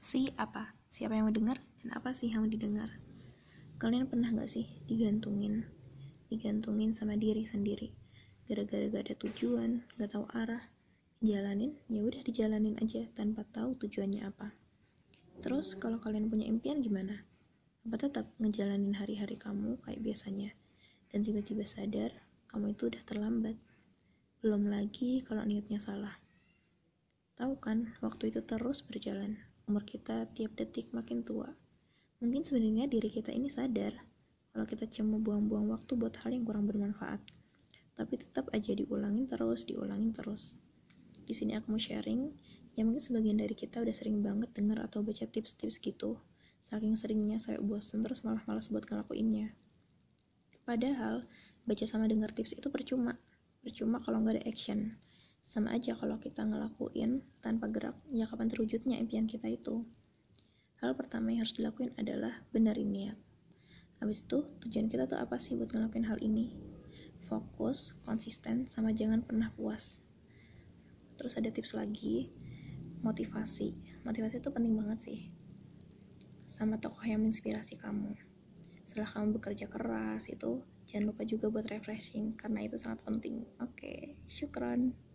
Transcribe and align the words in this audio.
si 0.00 0.32
apa? 0.40 0.72
Siapa 0.88 1.12
yang 1.12 1.28
mendengar 1.28 1.60
dan 1.84 1.92
apa 1.92 2.16
sih 2.16 2.32
yang 2.32 2.48
didengar? 2.48 2.88
Kalian 3.76 4.08
pernah 4.08 4.32
nggak 4.32 4.48
sih 4.48 4.64
digantungin? 4.88 5.68
Digantungin 6.32 6.96
sama 6.96 7.20
diri 7.20 7.44
sendiri. 7.44 7.92
Gara-gara 8.48 8.88
gak 8.88 9.04
ada 9.06 9.14
tujuan 9.20 9.84
gak 10.00 10.16
tahu 10.16 10.24
arah 10.32 10.64
jalanin 11.20 11.76
ya 11.92 12.00
udah 12.00 12.24
dijalanin 12.24 12.80
aja 12.80 13.04
tanpa 13.12 13.44
tahu 13.52 13.76
tujuannya 13.76 14.24
apa. 14.24 14.56
Terus 15.44 15.76
kalau 15.76 16.00
kalian 16.00 16.32
punya 16.32 16.48
impian 16.48 16.80
gimana? 16.80 17.20
Apa 17.84 18.00
tetap 18.00 18.24
ngejalanin 18.40 18.96
hari-hari 18.96 19.36
kamu 19.36 19.84
kayak 19.84 20.00
biasanya? 20.00 20.50
Dan 21.12 21.28
tiba-tiba 21.28 21.68
sadar 21.68 22.10
kamu 22.48 22.72
itu 22.72 22.88
udah 22.88 23.04
terlambat. 23.04 23.60
Belum 24.40 24.64
lagi 24.64 25.20
kalau 25.20 25.44
niatnya 25.44 25.76
salah. 25.76 26.16
Tahu 27.36 27.60
kan 27.60 27.92
waktu 28.00 28.32
itu 28.32 28.40
terus 28.40 28.80
berjalan 28.80 29.36
umur 29.70 29.86
kita 29.86 30.26
tiap 30.34 30.58
detik 30.58 30.90
makin 30.90 31.22
tua. 31.22 31.46
Mungkin 32.18 32.42
sebenarnya 32.42 32.90
diri 32.90 33.06
kita 33.06 33.30
ini 33.30 33.46
sadar 33.46 33.94
kalau 34.50 34.66
kita 34.66 34.90
cuma 34.90 35.22
buang-buang 35.22 35.70
waktu 35.70 35.94
buat 35.94 36.10
hal 36.26 36.34
yang 36.34 36.42
kurang 36.42 36.66
bermanfaat. 36.66 37.22
Tapi 37.94 38.18
tetap 38.18 38.50
aja 38.50 38.74
diulangin 38.74 39.30
terus, 39.30 39.62
diulangin 39.62 40.10
terus. 40.10 40.58
Di 41.22 41.30
sini 41.30 41.54
aku 41.54 41.70
mau 41.70 41.78
sharing, 41.78 42.34
ya 42.74 42.82
mungkin 42.82 42.98
sebagian 42.98 43.38
dari 43.38 43.54
kita 43.54 43.78
udah 43.78 43.94
sering 43.94 44.18
banget 44.26 44.50
denger 44.58 44.82
atau 44.82 45.06
baca 45.06 45.22
tips-tips 45.22 45.78
gitu. 45.78 46.18
Saking 46.66 46.98
seringnya 46.98 47.38
saya 47.38 47.62
bosan 47.62 48.02
terus 48.02 48.26
malah 48.26 48.42
malas 48.50 48.74
buat 48.74 48.82
ngelakuinnya. 48.90 49.54
Padahal, 50.66 51.22
baca 51.62 51.84
sama 51.86 52.10
denger 52.10 52.34
tips 52.34 52.58
itu 52.58 52.66
percuma. 52.74 53.14
Percuma 53.62 54.02
kalau 54.02 54.18
nggak 54.26 54.42
ada 54.42 54.44
action 54.50 54.98
sama 55.40 55.74
aja 55.74 55.96
kalau 55.96 56.20
kita 56.20 56.46
ngelakuin 56.46 57.24
tanpa 57.42 57.66
gerak, 57.72 57.96
ya 58.12 58.28
kapan 58.28 58.46
terwujudnya 58.46 59.00
impian 59.00 59.26
kita 59.26 59.50
itu? 59.50 59.82
Hal 60.80 60.96
pertama 60.96 61.32
yang 61.32 61.44
harus 61.44 61.56
dilakuin 61.56 61.92
adalah 62.00 62.44
benerin 62.52 62.88
niat. 62.88 63.18
Habis 64.00 64.24
itu, 64.24 64.48
tujuan 64.64 64.88
kita 64.88 65.04
tuh 65.04 65.20
apa 65.20 65.36
sih 65.36 65.60
buat 65.60 65.68
ngelakuin 65.72 66.08
hal 66.08 66.16
ini? 66.24 66.56
Fokus, 67.28 67.92
konsisten, 68.08 68.64
sama 68.72 68.96
jangan 68.96 69.20
pernah 69.20 69.52
puas. 69.52 70.00
Terus 71.20 71.36
ada 71.36 71.52
tips 71.52 71.76
lagi, 71.76 72.32
motivasi. 73.04 73.76
Motivasi 74.08 74.40
itu 74.40 74.48
penting 74.48 74.72
banget 74.72 74.98
sih. 75.04 75.20
Sama 76.48 76.80
tokoh 76.80 77.04
yang 77.04 77.20
menginspirasi 77.20 77.76
kamu. 77.76 78.16
Setelah 78.88 79.06
kamu 79.12 79.36
bekerja 79.36 79.68
keras 79.68 80.32
itu, 80.32 80.64
jangan 80.88 81.12
lupa 81.12 81.22
juga 81.28 81.52
buat 81.52 81.68
refreshing, 81.68 82.40
karena 82.40 82.64
itu 82.64 82.80
sangat 82.80 83.04
penting. 83.04 83.44
Oke, 83.60 83.76
okay, 83.76 84.00
syukron. 84.24 85.09